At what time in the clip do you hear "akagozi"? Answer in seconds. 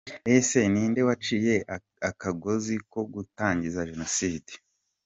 2.09-2.75